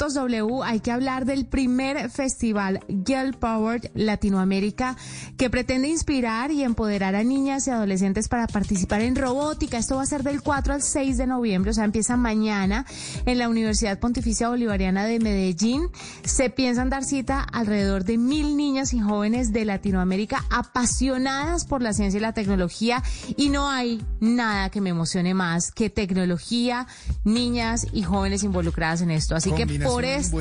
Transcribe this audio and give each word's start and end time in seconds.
W 0.00 0.62
hay 0.64 0.80
que 0.80 0.90
hablar 0.90 1.26
del 1.26 1.44
primer 1.44 2.08
festival 2.08 2.80
Girl 2.88 3.34
Powered 3.34 3.90
Latinoamérica 3.94 4.96
que 5.36 5.50
pretende 5.50 5.88
inspirar 5.88 6.50
y 6.50 6.62
empoderar 6.62 7.14
a 7.14 7.22
niñas 7.22 7.66
y 7.66 7.70
adolescentes 7.70 8.28
para 8.28 8.46
participar 8.46 9.02
en 9.02 9.14
robótica. 9.14 9.76
Esto 9.76 9.96
va 9.96 10.02
a 10.02 10.06
ser 10.06 10.22
del 10.22 10.40
4 10.40 10.72
al 10.72 10.82
6 10.82 11.18
de 11.18 11.26
noviembre, 11.26 11.72
o 11.72 11.74
sea, 11.74 11.84
empieza 11.84 12.16
mañana 12.16 12.86
en 13.26 13.38
la 13.38 13.50
Universidad 13.50 13.98
Pontificia 13.98 14.48
Bolivariana 14.48 15.04
de 15.04 15.18
Medellín. 15.18 15.88
Se 16.24 16.48
piensan 16.48 16.88
dar 16.88 17.04
cita 17.04 17.42
alrededor 17.42 18.04
de 18.04 18.16
mil 18.16 18.56
niñas 18.56 18.94
y 18.94 19.00
jóvenes 19.00 19.52
de 19.52 19.66
Latinoamérica 19.66 20.44
apasionadas 20.50 21.66
por 21.66 21.82
la 21.82 21.92
ciencia 21.92 22.16
y 22.16 22.22
la 22.22 22.32
tecnología 22.32 23.02
y 23.36 23.50
no 23.50 23.68
hay 23.68 24.02
nada 24.20 24.70
que 24.70 24.80
me 24.80 24.90
emocione 24.90 25.34
más 25.34 25.72
que 25.72 25.90
tecnología, 25.90 26.86
niñas 27.24 27.86
y 27.92 28.02
jóvenes 28.02 28.44
involucradas 28.44 29.02
en 29.02 29.10
esto. 29.10 29.34
Así 29.34 29.52
que 29.52 29.66
por 29.92 30.04
esto... 30.04 30.38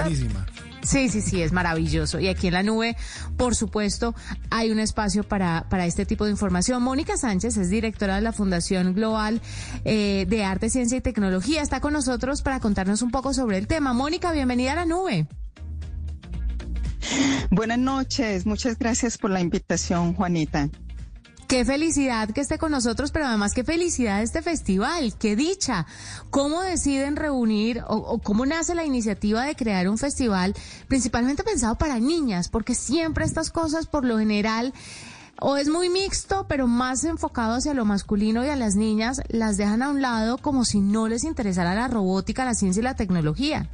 Sí, 0.81 1.09
sí, 1.09 1.21
sí, 1.21 1.41
es 1.41 1.51
maravilloso. 1.51 2.19
Y 2.19 2.29
aquí 2.29 2.47
en 2.47 2.53
la 2.53 2.63
nube, 2.63 2.95
por 3.37 3.53
supuesto, 3.53 4.15
hay 4.49 4.71
un 4.71 4.79
espacio 4.79 5.23
para, 5.23 5.65
para 5.69 5.85
este 5.85 6.05
tipo 6.05 6.23
de 6.23 6.31
información. 6.31 6.81
Mónica 6.81 7.17
Sánchez 7.17 7.57
es 7.57 7.69
directora 7.69 8.15
de 8.15 8.21
la 8.21 8.31
Fundación 8.31 8.93
Global 8.93 9.41
eh, 9.83 10.25
de 10.29 10.43
Arte, 10.45 10.69
Ciencia 10.69 10.97
y 10.97 11.01
Tecnología. 11.01 11.61
Está 11.61 11.81
con 11.81 11.93
nosotros 11.93 12.41
para 12.41 12.61
contarnos 12.61 13.01
un 13.01 13.11
poco 13.11 13.33
sobre 13.33 13.57
el 13.57 13.67
tema. 13.67 13.93
Mónica, 13.93 14.31
bienvenida 14.31 14.71
a 14.71 14.75
la 14.75 14.85
nube. 14.85 15.27
Buenas 17.49 17.79
noches, 17.79 18.45
muchas 18.45 18.77
gracias 18.77 19.17
por 19.17 19.31
la 19.31 19.41
invitación, 19.41 20.13
Juanita. 20.13 20.69
Qué 21.49 21.65
felicidad 21.65 22.29
que 22.29 22.41
esté 22.41 22.59
con 22.59 22.69
nosotros, 22.69 23.09
pero 23.09 23.25
además 23.25 23.55
qué 23.55 23.63
felicidad 23.63 24.21
este 24.21 24.43
festival, 24.43 25.15
qué 25.17 25.35
dicha. 25.35 25.87
¿Cómo 26.29 26.61
deciden 26.61 27.15
reunir 27.15 27.83
o, 27.87 28.19
cómo 28.19 28.45
nace 28.45 28.75
la 28.75 28.85
iniciativa 28.85 29.43
de 29.45 29.55
crear 29.55 29.89
un 29.89 29.97
festival 29.97 30.53
principalmente 30.87 31.43
pensado 31.43 31.73
para 31.75 31.99
niñas? 31.99 32.49
Porque 32.49 32.75
siempre 32.75 33.25
estas 33.25 33.49
cosas 33.49 33.87
por 33.87 34.05
lo 34.05 34.19
general 34.19 34.75
o 35.41 35.57
es 35.57 35.69
muy 35.69 35.89
mixto, 35.89 36.45
pero 36.47 36.67
más 36.67 37.03
enfocado 37.03 37.55
hacia 37.55 37.73
lo 37.73 37.83
masculino 37.83 38.45
y 38.45 38.49
a 38.49 38.55
las 38.55 38.75
niñas 38.75 39.19
las 39.29 39.57
dejan 39.57 39.81
a 39.81 39.89
un 39.89 40.03
lado 40.03 40.37
como 40.37 40.65
si 40.65 40.81
no 40.81 41.07
les 41.07 41.23
interesara 41.23 41.73
la 41.73 41.87
robótica, 41.87 42.45
la 42.45 42.53
ciencia 42.53 42.81
y 42.81 42.83
la 42.83 42.95
tecnología. 42.95 43.67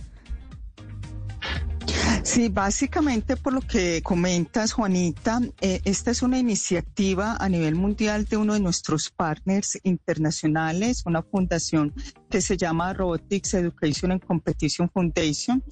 Sí, 2.26 2.50
básicamente 2.50 3.38
por 3.38 3.54
lo 3.54 3.62
que 3.62 4.02
comentas, 4.02 4.73
Juanita, 4.73 5.42
eh, 5.62 5.80
esta 5.86 6.09
es 6.09 6.23
una 6.23 6.40
iniciativa 6.40 7.38
a 7.40 7.48
nivel 7.48 7.76
mundial 7.76 8.26
de 8.26 8.36
uno 8.36 8.56
de 8.56 8.59
nuestros 8.59 9.12
partners 9.12 9.80
internacionales, 9.84 11.03
una 11.06 11.22
fundación 11.22 11.94
que 12.36 12.41
se 12.41 12.58
llama 12.58 12.91
Robotics 12.91 13.53
Education 13.53 14.11
and 14.11 14.22
Competition 14.25 14.89
Foundation. 14.89 15.64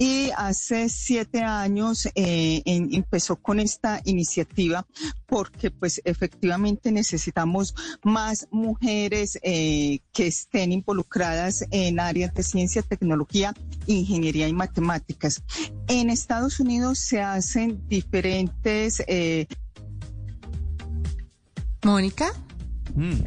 Y 0.00 0.30
hace 0.36 0.88
siete 0.88 1.44
años 1.44 2.08
eh, 2.16 2.60
empezó 2.64 3.36
con 3.36 3.60
esta 3.60 4.00
iniciativa 4.04 4.84
porque 5.26 5.70
pues 5.70 6.02
efectivamente 6.04 6.90
necesitamos 6.90 7.72
más 8.02 8.48
mujeres 8.50 9.38
eh, 9.44 10.00
que 10.12 10.26
estén 10.26 10.72
involucradas 10.72 11.64
en 11.70 12.00
áreas 12.00 12.34
de 12.34 12.42
ciencia, 12.42 12.82
tecnología, 12.82 13.54
ingeniería 13.86 14.48
y 14.48 14.52
matemáticas. 14.52 15.44
En 15.86 16.10
Estados 16.10 16.58
Unidos 16.58 16.98
se 16.98 17.22
hacen 17.22 17.86
diferentes... 17.86 19.04
Eh, 19.06 19.46
Mónica. 21.84 22.32
Mm 22.96 23.22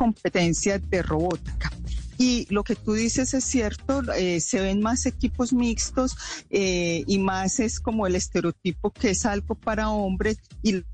competencias 0.00 0.80
de 0.88 1.02
robótica. 1.02 1.70
Y 2.16 2.46
lo 2.48 2.64
que 2.64 2.74
tú 2.74 2.94
dices 2.94 3.34
es 3.34 3.44
cierto, 3.44 4.00
eh, 4.14 4.40
se 4.40 4.58
ven 4.58 4.80
más 4.80 5.04
equipos 5.04 5.52
mixtos 5.52 6.16
eh, 6.48 7.04
y 7.06 7.18
más 7.18 7.60
es 7.60 7.80
como 7.80 8.06
el 8.06 8.16
estereotipo 8.16 8.90
que 8.92 9.10
es 9.10 9.26
algo 9.26 9.56
para 9.56 9.90
hombres 9.90 10.38
y 10.62 10.84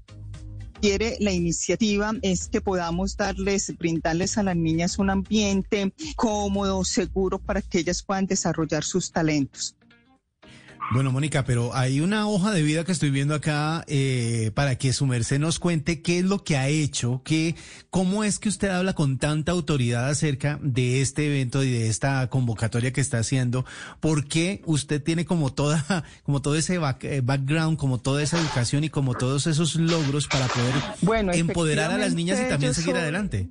quiere 0.81 1.19
la 1.21 1.31
iniciativa 1.31 2.15
es 2.23 2.49
que 2.49 2.61
podamos 2.61 3.17
darles, 3.17 3.77
brindarles 3.79 4.39
a 4.39 4.43
las 4.43 4.57
niñas 4.57 4.99
un 4.99 5.11
ambiente 5.11 5.93
cómodo, 6.17 6.83
seguro 6.83 7.39
para 7.39 7.63
que 7.63 7.79
ellas 7.79 8.03
puedan 8.03 8.27
desarrollar 8.27 8.83
sus 8.83 9.13
talentos. 9.13 9.76
Bueno, 10.93 11.11
Mónica, 11.11 11.45
pero 11.45 11.75
hay 11.75 12.01
una 12.01 12.29
hoja 12.29 12.53
de 12.53 12.63
vida 12.63 12.85
que 12.85 12.93
estoy 12.93 13.11
viendo 13.11 13.35
acá 13.35 13.85
eh, 13.89 14.53
para 14.55 14.77
que 14.77 14.93
su 14.93 15.05
merced 15.05 15.41
nos 15.41 15.59
cuente 15.59 16.01
qué 16.01 16.21
es 16.21 16.25
lo 16.25 16.45
que 16.45 16.57
ha 16.57 16.69
hecho, 16.69 17.23
qué, 17.25 17.57
cómo 17.91 18.23
es 18.23 18.39
que 18.39 18.49
usted 18.49 18.69
habla 18.69 18.93
con 18.93 19.19
tanta 19.19 19.51
autoridad 19.51 20.09
acerca 20.09 20.61
de 20.63 21.01
este 21.01 21.27
evento 21.27 21.65
y 21.65 21.71
de 21.71 21.89
esta 21.89 22.29
convocatoria 22.29 22.93
que 22.93 23.01
está 23.01 23.19
haciendo, 23.19 23.65
por 23.99 24.29
qué 24.29 24.63
usted 24.65 25.03
tiene 25.03 25.25
como 25.25 25.53
toda, 25.53 26.05
como 26.23 26.41
todo 26.41 26.55
ese 26.55 26.77
eh, 26.77 27.21
background, 27.21 27.79
como 27.79 27.99
toda 27.99 28.23
esa 28.23 28.39
educación 28.39 28.85
y 28.85 28.89
como 28.89 29.15
todos 29.15 29.49
esos 29.49 29.75
logros 29.75 30.29
para 30.29 30.47
poder 30.47 31.35
empoderar 31.37 31.91
a 31.91 31.99
las 31.99 32.15
niñas 32.15 32.41
y 32.41 32.49
también 32.49 32.75
seguir 32.75 32.95
adelante. 32.95 33.49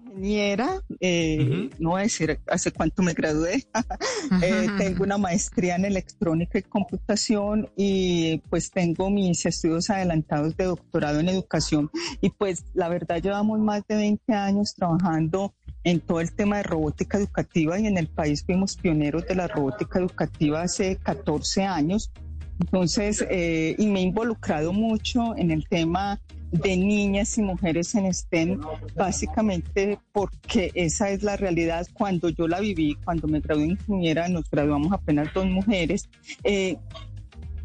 Eh, 1.07 1.69
no 1.77 1.91
voy 1.91 1.99
a 1.99 2.03
decir 2.03 2.39
hace 2.47 2.71
cuánto 2.71 3.03
me 3.03 3.13
gradué, 3.13 3.63
tengo 4.79 5.03
una 5.03 5.19
maestría 5.19 5.75
en 5.75 5.85
electrónica 5.85 6.57
y 6.57 6.63
computación 6.63 7.69
y 7.75 8.39
pues 8.49 8.71
tengo 8.71 9.11
mis 9.11 9.45
estudios 9.45 9.91
adelantados 9.91 10.57
de 10.57 10.63
doctorado 10.63 11.19
en 11.19 11.29
educación. 11.29 11.91
Y 12.21 12.31
pues 12.31 12.65
la 12.73 12.89
verdad 12.89 13.21
llevamos 13.21 13.59
más 13.59 13.83
de 13.87 13.97
20 13.97 14.33
años 14.33 14.73
trabajando 14.73 15.53
en 15.83 15.99
todo 15.99 16.21
el 16.21 16.31
tema 16.31 16.57
de 16.57 16.63
robótica 16.63 17.19
educativa 17.19 17.79
y 17.79 17.85
en 17.85 17.99
el 17.99 18.07
país 18.07 18.43
fuimos 18.43 18.75
pioneros 18.75 19.27
de 19.27 19.35
la 19.35 19.47
robótica 19.47 19.99
educativa 19.99 20.63
hace 20.63 20.95
14 20.97 21.65
años. 21.65 22.11
Entonces, 22.59 23.23
eh, 23.29 23.75
y 23.77 23.85
me 23.87 23.99
he 23.99 24.03
involucrado 24.03 24.73
mucho 24.73 25.35
en 25.37 25.51
el 25.51 25.67
tema 25.67 26.19
de 26.61 26.77
niñas 26.77 27.37
y 27.37 27.41
mujeres 27.41 27.93
en 27.95 28.13
STEM, 28.13 28.61
básicamente 28.95 29.99
porque 30.11 30.71
esa 30.73 31.09
es 31.09 31.23
la 31.23 31.37
realidad. 31.37 31.87
Cuando 31.93 32.29
yo 32.29 32.47
la 32.47 32.59
viví, 32.59 32.95
cuando 33.03 33.27
me 33.27 33.39
gradué 33.39 33.65
ingeniera, 33.65 34.27
nos 34.27 34.49
graduamos 34.49 34.91
apenas 34.91 35.33
dos 35.33 35.45
mujeres. 35.45 36.09
Eh, 36.43 36.77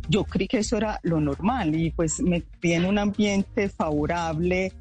yo 0.09 0.25
creí 0.25 0.49
que 0.49 0.59
eso 0.59 0.77
era 0.77 0.99
lo 1.03 1.21
normal 1.21 1.75
y 1.75 1.91
pues 1.91 2.21
me 2.21 2.41
tiene 2.41 2.89
un 2.89 2.99
ambiente 2.99 3.69
favorable 3.69 4.73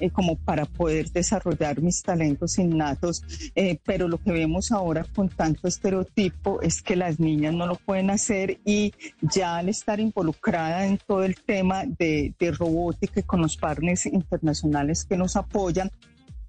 eh, 0.00 0.10
como 0.10 0.36
para 0.36 0.66
poder 0.66 1.10
desarrollar 1.10 1.80
mis 1.80 2.02
talentos 2.02 2.58
innatos, 2.58 3.22
eh, 3.54 3.78
pero 3.84 4.08
lo 4.08 4.18
que 4.18 4.32
vemos 4.32 4.70
ahora 4.72 5.04
con 5.14 5.28
tanto 5.28 5.68
estereotipo 5.68 6.60
es 6.60 6.82
que 6.82 6.96
las 6.96 7.18
niñas 7.18 7.54
no 7.54 7.66
lo 7.66 7.76
pueden 7.76 8.10
hacer 8.10 8.58
y 8.64 8.92
ya 9.22 9.56
al 9.56 9.68
estar 9.68 9.98
involucrada 10.00 10.86
en 10.86 10.98
todo 10.98 11.24
el 11.24 11.36
tema 11.36 11.84
de, 11.86 12.34
robótica 12.58 13.22
con 13.22 13.40
los 13.40 13.56
partners 13.56 14.06
internacionales 14.06 15.04
que 15.04 15.16
nos 15.16 15.36
apoyan, 15.36 15.90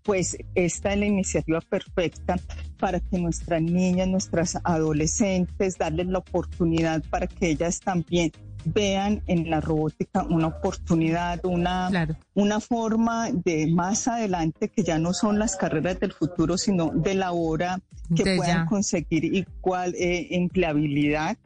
pues 0.04 0.38
esta 0.56 0.94
es 0.94 1.00
la 1.00 1.06
iniciativa 1.06 1.60
perfecta 1.62 2.38
para 2.80 3.00
que 3.00 3.18
nuestras 3.18 3.62
niñas, 3.62 4.08
nuestras 4.08 4.58
adolescentes, 4.64 5.78
darles 5.78 6.08
la 6.08 6.20
oportunidad 6.20 7.04
para 7.10 7.28
que 7.28 7.50
ellas 7.50 7.80
también 7.80 8.32
vean 8.74 9.22
en 9.28 9.50
la 9.50 9.62
robótica 9.62 10.24
una 10.24 10.48
oportunidad, 10.48 11.44
una, 11.46 11.90
una 12.34 12.60
forma 12.60 13.30
de 13.32 13.68
más 13.68 14.08
adelante 14.08 14.70
que 14.70 14.84
ya 14.84 15.00
no 15.00 15.14
son 15.14 15.40
las 15.40 15.56
carreras 15.56 16.00
del 16.00 16.14
futuro, 16.14 16.58
sino 16.58 16.92
de 16.94 17.16
la 17.16 17.32
hora 17.32 17.80
que 18.16 18.36
puedan 18.38 18.66
conseguir 18.66 19.26
igual 19.26 19.94
eh, 19.96 20.28
empleabilidad, 20.32 21.38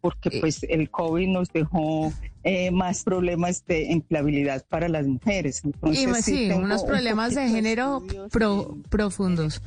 porque 0.00 0.28
eh. 0.28 0.40
pues 0.40 0.62
el 0.68 0.90
COVID 0.90 1.28
nos 1.28 1.52
dejó 1.52 2.12
eh, 2.44 2.70
más 2.70 3.02
problemas 3.02 3.64
de 3.66 3.90
empleabilidad 3.92 4.64
para 4.68 4.88
las 4.88 5.06
mujeres. 5.06 5.62
Entonces, 5.64 6.24
sí, 6.24 6.50
unos 6.50 6.84
problemas 6.84 7.34
de 7.34 7.48
género 7.48 8.02
profundos. 8.88 9.60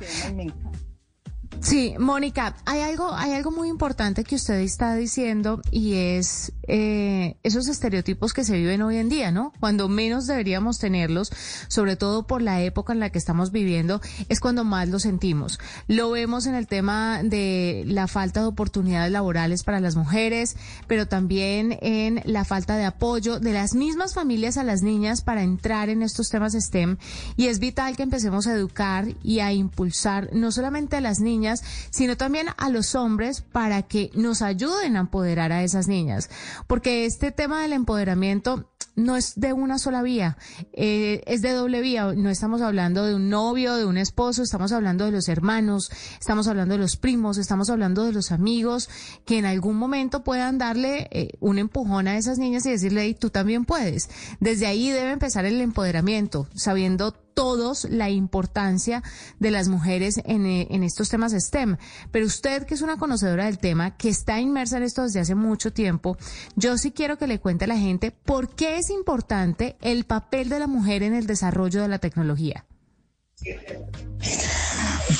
Sí, 1.62 1.94
Mónica, 1.98 2.56
hay 2.64 2.80
algo, 2.80 3.14
hay 3.14 3.32
algo 3.32 3.50
muy 3.50 3.68
importante 3.68 4.24
que 4.24 4.36
usted 4.36 4.60
está 4.60 4.94
diciendo 4.94 5.60
y 5.70 5.94
es 5.94 6.52
eh, 6.66 7.36
esos 7.42 7.68
estereotipos 7.68 8.32
que 8.32 8.44
se 8.44 8.56
viven 8.56 8.80
hoy 8.80 8.96
en 8.96 9.10
día, 9.10 9.30
¿no? 9.30 9.52
Cuando 9.60 9.88
menos 9.88 10.26
deberíamos 10.26 10.78
tenerlos, 10.78 11.30
sobre 11.68 11.96
todo 11.96 12.26
por 12.26 12.40
la 12.40 12.62
época 12.62 12.94
en 12.94 13.00
la 13.00 13.10
que 13.10 13.18
estamos 13.18 13.52
viviendo, 13.52 14.00
es 14.30 14.40
cuando 14.40 14.64
más 14.64 14.88
lo 14.88 14.98
sentimos. 15.00 15.60
Lo 15.86 16.10
vemos 16.10 16.46
en 16.46 16.54
el 16.54 16.66
tema 16.66 17.22
de 17.22 17.82
la 17.86 18.06
falta 18.06 18.40
de 18.40 18.46
oportunidades 18.46 19.12
laborales 19.12 19.62
para 19.62 19.80
las 19.80 19.96
mujeres, 19.96 20.56
pero 20.86 21.08
también 21.08 21.76
en 21.82 22.22
la 22.24 22.46
falta 22.46 22.76
de 22.76 22.86
apoyo 22.86 23.38
de 23.38 23.52
las 23.52 23.74
mismas 23.74 24.14
familias 24.14 24.56
a 24.56 24.64
las 24.64 24.80
niñas 24.82 25.20
para 25.20 25.42
entrar 25.42 25.90
en 25.90 26.02
estos 26.02 26.30
temas 26.30 26.54
STEM. 26.54 26.96
Y 27.36 27.48
es 27.48 27.58
vital 27.58 27.96
que 27.96 28.02
empecemos 28.02 28.46
a 28.46 28.54
educar 28.54 29.08
y 29.22 29.40
a 29.40 29.52
impulsar 29.52 30.30
no 30.32 30.52
solamente 30.52 30.96
a 30.96 31.00
las 31.00 31.20
niñas, 31.20 31.49
sino 31.90 32.16
también 32.16 32.48
a 32.56 32.68
los 32.68 32.94
hombres 32.94 33.40
para 33.42 33.82
que 33.82 34.10
nos 34.14 34.42
ayuden 34.42 34.96
a 34.96 35.00
empoderar 35.00 35.52
a 35.52 35.62
esas 35.62 35.88
niñas. 35.88 36.30
Porque 36.66 37.04
este 37.04 37.32
tema 37.32 37.62
del 37.62 37.72
empoderamiento 37.72 38.70
no 38.96 39.16
es 39.16 39.34
de 39.36 39.52
una 39.52 39.78
sola 39.78 40.02
vía, 40.02 40.36
eh, 40.72 41.22
es 41.26 41.42
de 41.42 41.52
doble 41.52 41.80
vía. 41.80 42.12
No 42.14 42.30
estamos 42.30 42.62
hablando 42.62 43.04
de 43.04 43.14
un 43.14 43.28
novio, 43.28 43.76
de 43.76 43.84
un 43.84 43.96
esposo, 43.96 44.42
estamos 44.42 44.72
hablando 44.72 45.04
de 45.04 45.12
los 45.12 45.28
hermanos, 45.28 45.90
estamos 46.18 46.48
hablando 46.48 46.74
de 46.74 46.80
los 46.80 46.96
primos, 46.96 47.38
estamos 47.38 47.70
hablando 47.70 48.04
de 48.04 48.12
los 48.12 48.32
amigos 48.32 48.88
que 49.24 49.38
en 49.38 49.46
algún 49.46 49.76
momento 49.76 50.22
puedan 50.24 50.58
darle 50.58 51.08
eh, 51.10 51.32
un 51.40 51.58
empujón 51.58 52.08
a 52.08 52.16
esas 52.16 52.38
niñas 52.38 52.66
y 52.66 52.70
decirle, 52.70 53.14
tú 53.14 53.30
también 53.30 53.64
puedes. 53.64 54.08
Desde 54.40 54.66
ahí 54.66 54.90
debe 54.90 55.12
empezar 55.12 55.44
el 55.44 55.60
empoderamiento, 55.60 56.48
sabiendo 56.54 57.12
todos 57.40 57.84
la 57.88 58.10
importancia 58.10 59.02
de 59.38 59.50
las 59.50 59.68
mujeres 59.68 60.20
en, 60.24 60.44
eh, 60.44 60.66
en, 60.70 60.82
estos 60.82 61.08
temas 61.08 61.32
STEM. 61.32 61.78
Pero 62.10 62.26
usted, 62.26 62.64
que 62.66 62.74
es 62.74 62.82
una 62.82 62.98
conocedora 62.98 63.46
del 63.46 63.58
tema, 63.58 63.96
que 63.96 64.08
está 64.08 64.40
inmersa 64.40 64.76
en 64.76 64.82
esto 64.82 65.02
desde 65.02 65.20
hace 65.20 65.34
mucho 65.34 65.72
tiempo, 65.72 66.18
yo 66.56 66.76
sí 66.76 66.90
quiero 66.90 67.16
que 67.16 67.26
le 67.26 67.40
cuente 67.40 67.64
a 67.64 67.68
la 67.68 67.78
gente 67.78 68.10
por 68.10 68.54
qué 68.54 68.79
es 68.80 68.90
importante 68.90 69.76
el 69.82 70.04
papel 70.04 70.48
de 70.48 70.58
la 70.58 70.66
mujer 70.66 71.02
en 71.02 71.14
el 71.14 71.26
desarrollo 71.26 71.82
de 71.82 71.88
la 71.88 71.98
tecnología. 71.98 72.66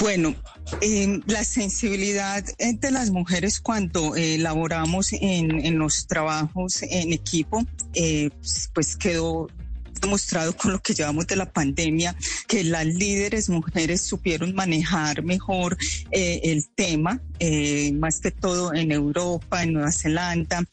Bueno, 0.01 0.35
eh, 0.81 1.21
la 1.27 1.45
sensibilidad 1.45 2.45
de 2.59 2.91
las 2.91 3.11
mujeres 3.11 3.61
cuando 3.61 4.17
eh, 4.17 4.37
elaboramos 4.37 5.13
en, 5.13 5.79
los 5.79 6.07
trabajos 6.07 6.83
en 6.83 7.13
equipo, 7.13 7.65
eh, 7.95 8.31
pues 8.75 8.97
quedó 8.97 9.49
demostrado 10.01 10.57
con 10.57 10.73
lo 10.73 10.79
que 10.81 10.95
llevamos 10.95 11.27
de 11.27 11.37
la 11.37 11.51
pandemia 11.53 12.17
que 12.47 12.65
las 12.65 12.87
líderes 12.87 13.49
mujeres 13.49 14.01
supieron 14.01 14.55
manejar 14.55 15.23
mejor 15.23 15.77
eh, 16.11 16.41
el 16.45 16.69
tema, 16.75 17.21
eh, 17.39 17.93
más 17.93 18.21
que 18.21 18.31
todo 18.31 18.75
en 18.75 18.93
Europa, 18.93 19.63
en 19.63 19.75
Nueva 19.75 19.93
Zelanda, 19.93 20.65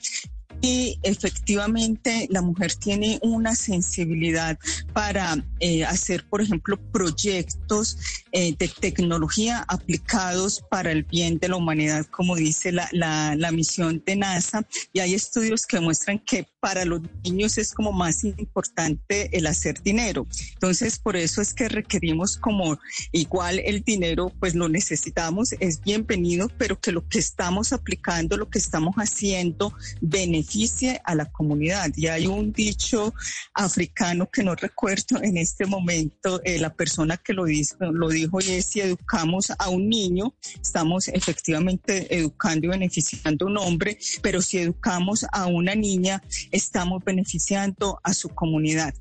y 0.62 1.00
efectivamente 1.04 2.28
la 2.32 2.42
mujer 2.42 2.74
tiene 2.76 3.20
una 3.22 3.56
sensibilidad 3.56 4.58
para 4.94 5.44
eh, 5.60 5.86
hacer, 5.86 6.26
por 6.28 6.42
ejemplo, 6.42 6.78
proyectos 6.92 7.98
eh, 8.40 8.56
de 8.56 8.68
tecnología 8.68 9.66
aplicados 9.68 10.64
para 10.70 10.92
el 10.92 11.02
bien 11.02 11.40
de 11.40 11.50
la 11.50 11.56
humanidad, 11.56 12.06
como 12.06 12.36
dice 12.36 12.72
la, 12.72 12.88
la, 12.92 13.36
la 13.36 13.52
misión 13.52 14.04
de 14.06 14.16
NASA. 14.16 14.64
Y 14.94 15.00
hay 15.00 15.16
estudios 15.16 15.66
que 15.66 15.80
muestran 15.80 16.20
que 16.20 16.48
para 16.60 16.86
los 16.86 17.02
niños 17.24 17.58
es 17.58 17.74
como 17.74 17.92
más 17.92 18.24
importante 18.24 19.36
el 19.36 19.48
hacer 19.48 19.82
dinero. 19.82 20.28
Entonces, 20.54 21.00
por 21.00 21.18
eso 21.18 21.42
es 21.42 21.56
que 21.56 21.68
requerimos 21.68 22.38
como 22.38 22.78
igual 23.12 23.58
el 23.58 23.82
dinero, 23.82 24.32
pues 24.40 24.54
lo 24.54 24.70
necesitamos, 24.70 25.54
es 25.60 25.82
bienvenido, 25.82 26.48
pero 26.60 26.80
que 26.80 26.92
lo 26.92 27.08
que 27.08 27.18
estamos 27.18 27.74
aplicando, 27.74 28.38
lo 28.38 28.52
que 28.52 28.60
estamos 28.60 28.96
haciendo, 28.98 29.74
beneficie 30.00 31.02
a 31.06 31.16
la 31.16 31.26
comunidad. 31.32 31.92
Y 31.96 32.06
hay 32.06 32.28
un 32.28 32.54
dicho 32.54 33.16
africano 33.56 34.30
que 34.32 34.44
no 34.44 34.54
recuerdo 34.54 35.24
en 35.24 35.38
este 35.38 35.66
momento, 35.66 36.40
eh, 36.44 36.60
la 36.60 36.76
persona 36.76 37.18
que 37.18 37.34
lo, 37.34 37.46
dijo, 37.46 37.78
lo 37.80 38.10
dijo 38.10 38.27
y 38.42 38.52
es 38.52 38.66
si 38.66 38.82
educamos 38.82 39.52
a 39.58 39.70
un 39.70 39.90
niño, 39.90 40.36
estamos 40.62 41.08
efectivamente 41.08 42.16
educando 42.16 42.68
y 42.68 42.70
beneficiando 42.70 43.46
a 43.46 43.50
un 43.50 43.58
hombre, 43.58 43.98
pero 44.22 44.42
si 44.42 44.58
educamos 44.58 45.26
a 45.32 45.48
una 45.48 45.76
niña, 45.76 46.22
estamos 46.52 47.04
beneficiando 47.04 48.00
a 48.04 48.14
su 48.14 48.30
comunidad. 48.30 48.94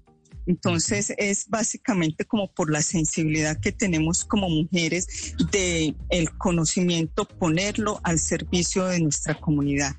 Entonces 0.47 1.13
es 1.19 1.49
básicamente 1.49 2.25
como 2.25 2.53
por 2.53 2.71
la 2.71 2.81
sensibilidad 2.81 3.61
que 3.61 3.73
tenemos 3.73 4.25
como 4.25 4.49
mujeres 4.49 5.35
de 5.51 5.95
el 6.09 6.31
conocimiento 6.39 7.27
ponerlo 7.27 8.01
al 8.05 8.21
servicio 8.21 8.87
de 8.87 9.01
nuestra 9.01 9.35
comunidad. 9.41 9.97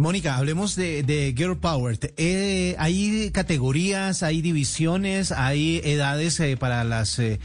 Mónica, 0.00 0.36
hablemos 0.36 0.76
de, 0.76 1.34
Girl 1.36 1.58
Power. 1.58 1.98
Eh, 2.16 2.74
¿Hay 2.78 3.30
categorías, 3.32 4.22
hay 4.22 4.40
divisiones, 4.40 5.30
hay 5.30 5.82
edades 5.84 6.40
eh, 6.40 6.56
para 6.56 6.84
las 6.84 7.18
eh, 7.18 7.38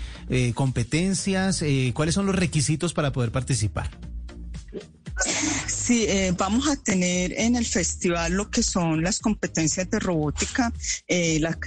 competencias? 0.54 1.62
¿Cuáles 1.94 2.16
son 2.16 2.25
los 2.25 2.36
requisitos 2.36 2.94
para 2.94 3.12
poder 3.12 3.34
participar? 3.34 3.92
Sí, 5.68 6.07
vamos 6.38 6.69
a 6.69 6.78
tener 6.78 7.34
en 7.34 7.57
el 7.57 7.66
festival 7.66 8.31
lo 8.31 8.50
que 8.50 8.63
son 8.63 9.04
las 9.04 9.19
competencias 9.19 9.90
de 9.90 10.00
robótica, 10.00 10.72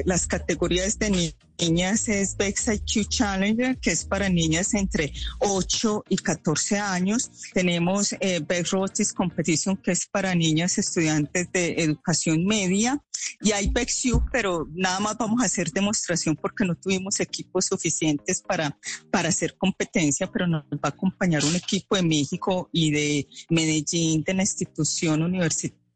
las 0.07 0.27
categorías 0.27 0.99
de 0.99 1.35
niñas 1.59 2.09
es 2.09 2.37
Bex 2.37 2.69
IQ 2.69 3.09
Challenger, 3.09 3.79
que 3.79 3.91
es 3.91 4.05
para 4.05 4.29
niñas 4.29 4.75
entre 4.75 5.13
8 5.41 6.05
y 6.09 6.17
14 6.17 6.79
años. 6.79 7.31
Tenemos 7.53 8.15
eh, 8.21 8.41
Robotics 8.71 9.13
Competition, 9.13 9.77
que 9.77 9.93
es 9.93 10.07
para 10.07 10.35
niñas 10.35 10.79
estudiantes 10.79 11.51
de 11.53 11.83
educación 11.83 12.45
media. 12.45 13.03
Y 13.41 13.53
hay 13.53 13.69
Bex 13.69 14.05
U, 14.07 14.25
pero 14.33 14.69
nada 14.75 15.01
más 15.01 15.17
vamos 15.19 15.43
a 15.43 15.47
hacer 15.47 15.71
demostración 15.71 16.37
porque 16.37 16.65
no 16.65 16.77
tuvimos 16.77 17.19
equipos 17.21 17.67
suficientes 17.67 18.41
para, 18.43 18.79
para 19.11 19.29
hacer 19.29 19.57
competencia, 19.57 20.31
pero 20.31 20.47
nos 20.47 20.63
va 20.65 20.79
a 20.85 20.89
acompañar 20.89 21.45
un 21.45 21.57
equipo 21.57 21.97
de 21.97 22.03
México 22.03 22.69
y 22.73 22.91
de 22.93 23.29
Medellín, 23.51 24.23
de 24.23 24.35
la 24.35 24.43
institución 24.43 25.23
universitaria 25.23 25.88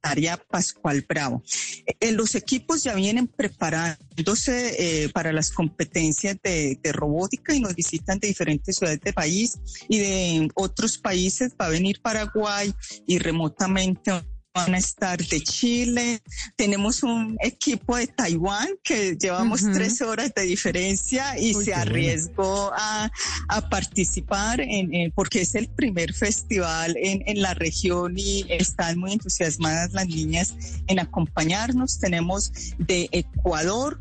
Pascual 0.51 1.05
Bravo. 1.09 1.43
Eh, 2.01 2.13
los 2.13 2.35
equipos 2.35 2.83
ya 2.83 2.95
vienen 2.95 3.29
preparándose 3.29 5.05
eh, 5.05 5.09
para 5.11 5.33
las 5.33 5.51
competencias 5.51 6.37
de, 6.43 6.79
de, 6.83 6.93
robótica 6.93 7.55
y 7.55 7.61
nos 7.61 7.75
visitan 7.75 8.19
de 8.19 8.29
diferentes 8.29 8.77
ciudades 8.77 9.01
del 9.01 9.15
país 9.15 9.59
y 9.89 9.99
de 9.99 10.49
otros 10.55 10.99
países. 10.99 11.53
Va 11.61 11.67
a 11.67 11.71
venir 11.71 12.01
Paraguay 12.03 12.75
y 13.07 13.19
remotamente 13.19 14.13
van 14.55 14.75
a 14.75 14.79
estar 14.79 15.19
de 15.19 15.41
Chile. 15.41 16.23
Tenemos 16.57 17.03
un 17.03 17.37
equipo 17.41 17.97
de 17.97 18.07
Taiwán 18.07 18.69
que 18.83 19.17
llevamos 19.17 19.63
tres 19.73 20.01
horas 20.03 20.33
de 20.35 20.43
diferencia 20.43 21.39
y 21.39 21.55
se 21.55 21.75
arriesgó 21.75 22.71
a, 22.75 23.11
a, 23.49 23.69
participar 23.71 24.61
en, 24.61 25.11
porque 25.13 25.43
es 25.43 25.55
el 25.55 25.69
primer 25.69 26.13
festival 26.13 26.97
en, 26.99 27.23
en, 27.27 27.41
la 27.41 27.55
región 27.55 28.15
y 28.17 28.45
están 28.49 28.99
muy 28.99 29.13
entusiasmadas 29.13 29.93
las 29.93 30.07
niñas 30.07 30.55
en 30.87 30.99
acompañarnos. 30.99 31.99
Tenemos 31.99 32.53
de 32.79 33.09
Ecuador, 33.13 34.01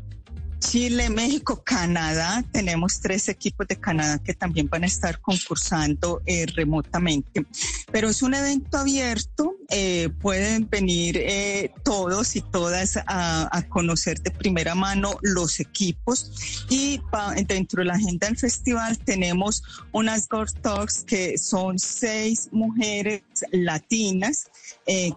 Chile, 0.62 1.10
México, 1.10 1.62
Canadá. 1.64 2.44
Tenemos 2.52 3.00
tres 3.00 3.28
equipos 3.28 3.66
de 3.66 3.76
Canadá 3.76 4.18
que 4.18 4.32
también 4.32 4.68
van 4.68 4.84
a 4.84 4.86
estar 4.86 5.20
concursando 5.20 6.22
eh, 6.24 6.46
remotamente. 6.46 7.44
Pero 7.90 8.08
es 8.08 8.22
un 8.22 8.34
evento 8.34 8.78
abierto. 8.78 9.56
Eh, 9.68 10.08
pueden 10.20 10.68
venir 10.70 11.18
eh, 11.18 11.72
todos 11.82 12.36
y 12.36 12.42
todas 12.42 12.98
a, 13.06 13.64
conocer 13.68 14.20
de 14.22 14.30
primera 14.30 14.74
mano 14.74 15.18
los 15.22 15.60
equipos. 15.60 16.64
Y 16.70 17.00
dentro 17.46 17.80
de 17.80 17.86
la 17.86 17.94
agenda 17.94 18.28
del 18.28 18.38
festival 18.38 18.98
tenemos 18.98 19.62
unas 19.90 20.28
Girl 20.30 20.52
Talks 20.62 21.04
que 21.04 21.38
son 21.38 21.78
seis 21.78 22.48
mujeres 22.52 23.22
latinas 23.50 24.48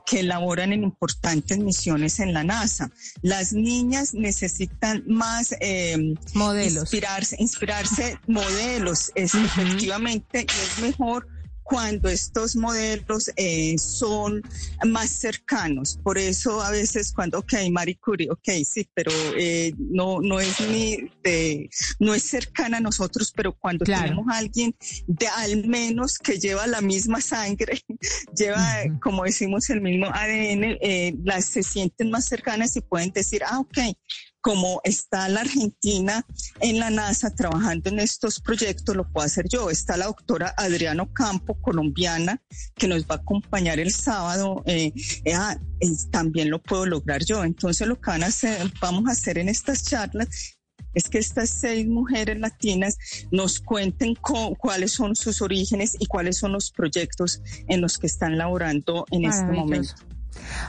que 0.05 0.23
laboran 0.23 0.73
en 0.73 0.83
importantes 0.83 1.57
misiones 1.57 2.19
en 2.19 2.33
la 2.33 2.43
NASA. 2.43 2.91
Las 3.21 3.53
niñas 3.53 4.13
necesitan 4.13 5.03
más 5.07 5.55
Em, 5.59 6.15
modelos. 6.33 6.83
Inspirarse, 6.83 7.35
inspirarse 7.39 8.19
modelos, 8.27 9.11
es 9.15 9.33
efectivamente, 9.35 10.41
y 10.41 10.43
es 10.43 10.79
mejor 10.79 11.27
cuando 11.65 12.09
estos 12.09 12.55
modelos 12.55 13.31
eh, 13.37 13.75
son 13.79 14.43
más 14.85 15.09
cercanos. 15.09 15.99
Por 16.03 16.19
eso 16.19 16.61
a 16.61 16.69
veces 16.69 17.11
cuando, 17.11 17.39
ok, 17.39 17.53
Marie 17.71 17.97
Curie, 17.97 18.29
ok, 18.29 18.49
sí, 18.63 18.87
pero 18.93 19.11
eh, 19.35 19.73
no, 19.79 20.21
no 20.21 20.39
es 20.39 20.59
ni 20.61 21.09
de, 21.23 21.67
no 21.97 22.13
es 22.13 22.21
cercana 22.21 22.77
a 22.77 22.81
nosotros, 22.81 23.33
pero 23.35 23.51
cuando 23.51 23.83
tenemos 23.83 24.27
a 24.31 24.37
alguien 24.37 24.75
de 25.07 25.27
al 25.27 25.67
menos 25.67 26.19
que 26.19 26.37
lleva 26.37 26.67
la 26.67 26.81
misma 26.81 27.19
sangre, 27.19 27.81
lleva, 28.37 28.83
como 29.01 29.23
decimos, 29.23 29.67
el 29.71 29.81
mismo 29.81 30.05
ADN, 30.05 30.77
eh, 30.81 31.15
las 31.23 31.45
se 31.45 31.63
sienten 31.63 32.11
más 32.11 32.25
cercanas 32.25 32.75
y 32.77 32.81
pueden 32.81 33.11
decir, 33.11 33.41
ah, 33.43 33.57
ok, 33.57 33.79
como 34.45 34.79
está 34.83 35.27
la 35.27 35.41
Argentina 35.41 36.23
en 36.59 36.77
la 36.77 36.91
NASA 36.91 37.33
trabajando 37.33 37.89
en 37.89 37.99
estos 37.99 38.39
proyectos, 38.39 38.95
lo 38.95 39.11
puedo 39.11 39.25
hacer 39.25 39.47
yo. 39.49 39.71
Está 39.71 39.97
la 39.97 40.05
doctora 40.05 40.53
Adriano 40.55 41.11
Campo, 41.11 41.59
colombiana, 41.59 42.39
que 42.75 42.87
nos 42.87 43.07
va 43.07 43.15
a 43.15 43.17
acompañar 43.17 43.79
el 43.79 43.91
sábado. 43.91 44.61
Eh, 44.67 44.93
eh, 45.23 45.33
ah, 45.33 45.57
también 46.11 46.51
lo 46.51 46.61
puedo 46.61 46.85
lograr 46.85 47.25
yo. 47.25 47.43
Entonces 47.43 47.87
lo 47.87 47.99
que 47.99 48.11
van 48.11 48.21
a 48.21 48.27
hacer, 48.27 48.71
vamos 48.79 49.09
a 49.09 49.13
hacer 49.13 49.39
en 49.39 49.49
estas 49.49 49.83
charlas 49.83 50.27
es 50.93 51.09
que 51.09 51.17
estas 51.17 51.49
seis 51.49 51.87
mujeres 51.87 52.37
latinas 52.39 52.99
nos 53.31 53.59
cuenten 53.59 54.15
cuáles 54.15 54.91
son 54.91 55.15
sus 55.15 55.41
orígenes 55.41 55.97
y 55.99 56.05
cuáles 56.05 56.37
son 56.37 56.51
los 56.51 56.71
proyectos 56.71 57.41
en 57.67 57.81
los 57.81 57.97
que 57.97 58.05
están 58.05 58.37
laborando 58.37 59.07
en 59.09 59.25
este 59.25 59.45
momento. 59.45 59.95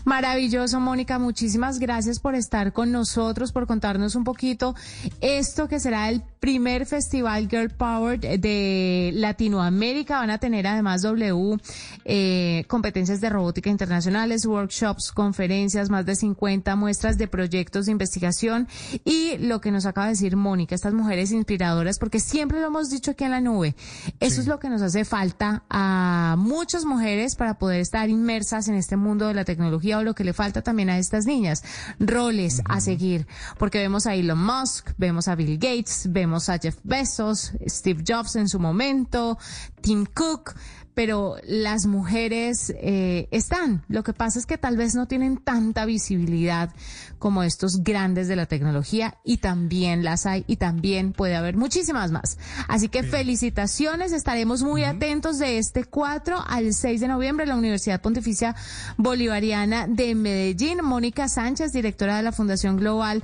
Maravilloso, 0.05 0.81
Mónica. 0.81 1.19
Muchísimas 1.19 1.79
gracias 1.79 2.21
por 2.21 2.35
estar 2.35 2.73
con 2.73 2.93
nosotros, 2.93 3.53
por 3.53 3.67
contarnos 3.67 4.15
un 4.15 4.25
poquito 4.25 4.75
esto 5.21 5.69
que 5.69 5.81
será 5.81 6.09
el 6.09 6.23
primer 6.41 6.87
festival 6.87 7.49
Girl 7.49 7.71
Power 7.71 8.21
de 8.21 9.11
Latinoamérica. 9.15 10.19
Van 10.19 10.31
a 10.31 10.39
tener 10.39 10.67
además 10.67 11.03
W 11.03 11.59
eh, 12.05 12.65
competencias 12.69 13.21
de 13.21 13.31
robótica 13.31 13.69
internacionales, 13.69 14.47
workshops, 14.47 15.11
conferencias, 15.13 15.91
más 15.91 16.07
de 16.07 16.15
50 16.15 16.77
muestras 16.77 17.19
de 17.19 17.27
proyectos 17.27 17.87
de 17.87 17.93
investigación 17.93 18.69
y 19.05 19.39
lo 19.39 19.61
que 19.61 19.71
nos 19.71 19.87
acaba 19.87 20.07
de 20.07 20.13
decir 20.13 20.37
Mónica, 20.37 20.75
estas 20.75 20.95
mujeres 20.95 21.33
inspiradoras, 21.33 21.99
porque 21.99 22.21
siempre 22.21 22.61
lo 22.61 22.69
hemos 22.69 22.91
dicho 22.91 23.11
aquí 23.11 23.25
en 23.25 23.31
la 23.33 23.41
nube. 23.41 23.75
Eso 24.21 24.41
es 24.41 24.47
lo 24.47 24.61
que 24.61 24.69
nos 24.69 24.83
hace 24.83 25.05
falta 25.05 25.65
a 25.69 26.37
muchas 26.39 26.85
mujeres 26.85 27.35
para 27.35 27.59
poder 27.59 27.81
estar 27.81 28.09
inmersas 28.09 28.69
en 28.69 28.75
este 28.75 28.97
mundo 28.97 29.27
de 29.27 29.35
la 29.35 29.45
tecnología 29.45 29.56
o 29.61 30.03
lo 30.03 30.15
que 30.15 30.25
le 30.25 30.33
falta 30.33 30.63
también 30.63 30.91
a 30.91 30.99
estas 30.99 31.27
niñas, 31.27 31.63
roles 31.99 32.63
a 32.65 32.81
seguir, 32.81 33.27
porque 33.59 33.79
vemos 33.79 34.07
a 34.07 34.15
Elon 34.15 34.43
Musk, 34.43 34.91
vemos 34.99 35.29
a 35.29 35.35
Bill 35.35 35.59
Gates, 35.59 36.09
vemos 36.11 36.49
a 36.49 36.59
Jeff 36.59 36.79
Bezos, 36.83 37.53
Steve 37.67 38.03
Jobs 38.07 38.37
en 38.37 38.49
su 38.49 38.59
momento, 38.59 39.39
Tim 39.81 40.07
Cook, 40.07 40.55
pero 40.97 41.37
las 41.47 41.85
mujeres 41.85 42.73
eh, 42.75 43.29
están. 43.31 43.85
Lo 43.87 44.03
que 44.03 44.15
pasa 44.15 44.39
es 44.39 44.47
que 44.47 44.57
tal 44.57 44.79
vez 44.79 44.95
no 44.95 45.07
tienen 45.07 45.37
tanta 45.37 45.85
visibilidad 45.85 46.73
como 47.19 47.43
estos 47.43 47.83
grandes 47.83 48.29
de 48.29 48.37
la 48.37 48.47
tecnología 48.47 49.19
y 49.23 49.37
también 49.37 50.05
las 50.05 50.25
hay 50.25 50.45
y 50.47 50.57
también 50.57 51.13
puede 51.13 51.37
haber 51.37 51.55
muchísimas 51.55 52.13
más. 52.13 52.39
Así 52.67 52.89
que 52.89 53.03
felicitaciones, 53.03 54.13
estaremos 54.13 54.63
muy 54.63 54.85
atentos 54.85 55.39
de 55.39 55.59
este 55.59 55.85
4 55.85 56.43
al 56.49 56.73
6 56.73 57.03
de 57.03 57.09
noviembre 57.09 57.45
en 57.45 57.51
la 57.51 57.57
Universidad 57.57 58.01
Pontificia 58.01 58.57
Bolivariana 58.97 59.87
de 59.87 60.15
Medellín. 60.15 60.79
Mónica 60.83 61.29
Sánchez, 61.29 61.75
directora 61.75 62.17
de 62.17 62.23
la 62.23 62.33
Fundación 62.33 62.79
Global 62.79 63.23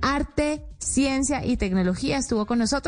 Arte, 0.00 0.64
Ciencia 0.78 1.44
y 1.44 1.56
Tecnología, 1.56 2.18
estuvo 2.18 2.46
con 2.46 2.58
nosotros. 2.58 2.78